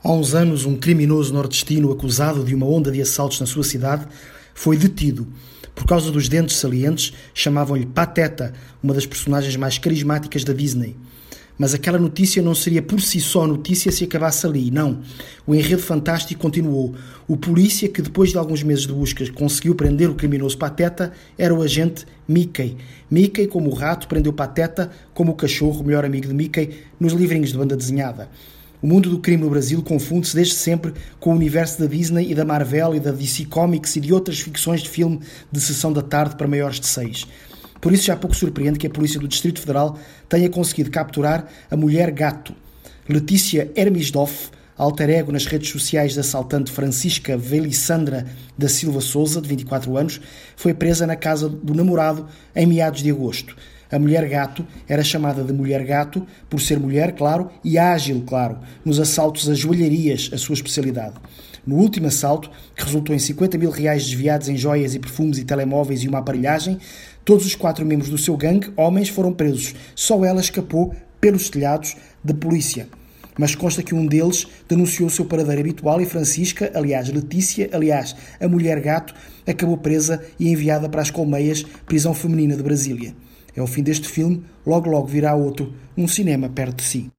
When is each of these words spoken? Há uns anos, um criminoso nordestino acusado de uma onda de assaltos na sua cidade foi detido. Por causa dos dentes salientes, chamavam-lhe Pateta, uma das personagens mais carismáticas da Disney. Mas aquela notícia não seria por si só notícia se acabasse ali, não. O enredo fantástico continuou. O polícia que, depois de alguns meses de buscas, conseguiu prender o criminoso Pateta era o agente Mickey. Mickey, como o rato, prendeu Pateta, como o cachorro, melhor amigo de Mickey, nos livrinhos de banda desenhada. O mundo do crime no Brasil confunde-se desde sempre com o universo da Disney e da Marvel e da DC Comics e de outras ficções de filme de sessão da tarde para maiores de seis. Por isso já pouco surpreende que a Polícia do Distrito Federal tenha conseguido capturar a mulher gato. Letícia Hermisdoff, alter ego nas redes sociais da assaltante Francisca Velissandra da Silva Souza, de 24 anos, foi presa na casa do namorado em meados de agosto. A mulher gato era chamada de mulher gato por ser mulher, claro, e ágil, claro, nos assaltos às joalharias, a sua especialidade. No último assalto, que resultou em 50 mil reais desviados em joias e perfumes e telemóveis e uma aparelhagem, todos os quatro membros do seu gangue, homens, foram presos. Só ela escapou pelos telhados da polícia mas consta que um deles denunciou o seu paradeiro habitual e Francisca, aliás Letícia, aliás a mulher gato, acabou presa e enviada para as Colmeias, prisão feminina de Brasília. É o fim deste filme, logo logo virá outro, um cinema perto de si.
Há 0.00 0.12
uns 0.12 0.32
anos, 0.32 0.64
um 0.64 0.76
criminoso 0.76 1.34
nordestino 1.34 1.90
acusado 1.90 2.44
de 2.44 2.54
uma 2.54 2.66
onda 2.66 2.88
de 2.92 3.02
assaltos 3.02 3.40
na 3.40 3.46
sua 3.46 3.64
cidade 3.64 4.06
foi 4.54 4.76
detido. 4.76 5.26
Por 5.74 5.86
causa 5.86 6.12
dos 6.12 6.28
dentes 6.28 6.54
salientes, 6.56 7.12
chamavam-lhe 7.34 7.84
Pateta, 7.84 8.52
uma 8.80 8.94
das 8.94 9.06
personagens 9.06 9.56
mais 9.56 9.76
carismáticas 9.76 10.44
da 10.44 10.52
Disney. 10.52 10.96
Mas 11.58 11.74
aquela 11.74 11.98
notícia 11.98 12.40
não 12.40 12.54
seria 12.54 12.80
por 12.80 13.00
si 13.00 13.20
só 13.20 13.44
notícia 13.44 13.90
se 13.90 14.04
acabasse 14.04 14.46
ali, 14.46 14.70
não. 14.70 15.00
O 15.44 15.52
enredo 15.52 15.82
fantástico 15.82 16.40
continuou. 16.40 16.94
O 17.26 17.36
polícia 17.36 17.88
que, 17.88 18.00
depois 18.00 18.30
de 18.30 18.38
alguns 18.38 18.62
meses 18.62 18.86
de 18.86 18.92
buscas, 18.92 19.28
conseguiu 19.28 19.74
prender 19.74 20.08
o 20.08 20.14
criminoso 20.14 20.56
Pateta 20.56 21.12
era 21.36 21.52
o 21.52 21.60
agente 21.60 22.06
Mickey. 22.28 22.76
Mickey, 23.10 23.48
como 23.48 23.68
o 23.68 23.74
rato, 23.74 24.06
prendeu 24.06 24.32
Pateta, 24.32 24.92
como 25.12 25.32
o 25.32 25.34
cachorro, 25.34 25.82
melhor 25.82 26.04
amigo 26.04 26.28
de 26.28 26.34
Mickey, 26.34 26.70
nos 27.00 27.12
livrinhos 27.12 27.50
de 27.50 27.58
banda 27.58 27.76
desenhada. 27.76 28.30
O 28.80 28.86
mundo 28.86 29.10
do 29.10 29.18
crime 29.18 29.42
no 29.42 29.50
Brasil 29.50 29.82
confunde-se 29.82 30.36
desde 30.36 30.54
sempre 30.54 30.94
com 31.18 31.32
o 31.32 31.34
universo 31.34 31.80
da 31.80 31.86
Disney 31.86 32.30
e 32.30 32.34
da 32.34 32.44
Marvel 32.44 32.94
e 32.94 33.00
da 33.00 33.10
DC 33.10 33.46
Comics 33.46 33.96
e 33.96 34.00
de 34.00 34.14
outras 34.14 34.38
ficções 34.38 34.82
de 34.82 34.88
filme 34.88 35.18
de 35.50 35.60
sessão 35.60 35.92
da 35.92 36.00
tarde 36.00 36.36
para 36.36 36.46
maiores 36.46 36.78
de 36.78 36.86
seis. 36.86 37.26
Por 37.80 37.92
isso 37.92 38.04
já 38.04 38.16
pouco 38.16 38.36
surpreende 38.36 38.78
que 38.78 38.86
a 38.86 38.90
Polícia 38.90 39.18
do 39.18 39.26
Distrito 39.26 39.60
Federal 39.60 39.98
tenha 40.28 40.48
conseguido 40.48 40.92
capturar 40.92 41.48
a 41.68 41.76
mulher 41.76 42.12
gato. 42.12 42.54
Letícia 43.08 43.68
Hermisdoff, 43.74 44.50
alter 44.76 45.10
ego 45.10 45.32
nas 45.32 45.46
redes 45.46 45.70
sociais 45.70 46.14
da 46.14 46.20
assaltante 46.20 46.70
Francisca 46.70 47.36
Velissandra 47.36 48.26
da 48.56 48.68
Silva 48.68 49.00
Souza, 49.00 49.40
de 49.40 49.48
24 49.48 49.96
anos, 49.96 50.20
foi 50.54 50.72
presa 50.72 51.04
na 51.04 51.16
casa 51.16 51.48
do 51.48 51.74
namorado 51.74 52.28
em 52.54 52.66
meados 52.66 53.02
de 53.02 53.10
agosto. 53.10 53.56
A 53.90 53.98
mulher 53.98 54.28
gato 54.28 54.66
era 54.86 55.02
chamada 55.02 55.42
de 55.42 55.52
mulher 55.52 55.84
gato 55.84 56.26
por 56.48 56.60
ser 56.60 56.78
mulher, 56.78 57.14
claro, 57.14 57.50
e 57.64 57.78
ágil, 57.78 58.22
claro, 58.26 58.58
nos 58.84 59.00
assaltos 59.00 59.48
às 59.48 59.58
joalharias, 59.58 60.30
a 60.32 60.38
sua 60.38 60.54
especialidade. 60.54 61.14
No 61.66 61.76
último 61.76 62.06
assalto, 62.06 62.50
que 62.74 62.84
resultou 62.84 63.14
em 63.14 63.18
50 63.18 63.58
mil 63.58 63.70
reais 63.70 64.04
desviados 64.04 64.48
em 64.48 64.56
joias 64.56 64.94
e 64.94 64.98
perfumes 64.98 65.38
e 65.38 65.44
telemóveis 65.44 66.02
e 66.02 66.08
uma 66.08 66.18
aparelhagem, 66.18 66.78
todos 67.24 67.46
os 67.46 67.54
quatro 67.54 67.84
membros 67.84 68.10
do 68.10 68.18
seu 68.18 68.36
gangue, 68.36 68.72
homens, 68.76 69.08
foram 69.08 69.32
presos. 69.32 69.74
Só 69.94 70.24
ela 70.24 70.40
escapou 70.40 70.94
pelos 71.20 71.48
telhados 71.50 71.96
da 72.22 72.34
polícia 72.34 72.88
mas 73.38 73.54
consta 73.54 73.84
que 73.84 73.94
um 73.94 74.04
deles 74.04 74.48
denunciou 74.68 75.06
o 75.06 75.10
seu 75.10 75.24
paradeiro 75.24 75.60
habitual 75.60 76.00
e 76.00 76.04
Francisca, 76.04 76.72
aliás 76.74 77.08
Letícia, 77.08 77.70
aliás 77.72 78.16
a 78.40 78.48
mulher 78.48 78.80
gato, 78.80 79.14
acabou 79.46 79.78
presa 79.78 80.20
e 80.40 80.50
enviada 80.50 80.88
para 80.88 81.00
as 81.00 81.10
Colmeias, 81.10 81.62
prisão 81.86 82.12
feminina 82.12 82.56
de 82.56 82.62
Brasília. 82.64 83.14
É 83.58 83.62
o 83.62 83.66
fim 83.66 83.82
deste 83.82 84.06
filme, 84.06 84.44
logo 84.64 84.88
logo 84.88 85.08
virá 85.08 85.34
outro, 85.34 85.74
um 85.96 86.06
cinema 86.06 86.48
perto 86.48 86.76
de 86.76 86.84
si. 86.84 87.10